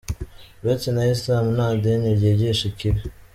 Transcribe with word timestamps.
Uretse 0.61 0.87
na 0.95 1.03
Islam 1.13 1.45
nta 1.55 1.67
dini 1.81 2.07
ryigisha 2.17 2.63
ikibi”. 2.71 3.01